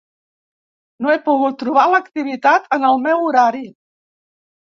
[1.05, 3.63] No he pogut trobar l'activitat en el meu horari.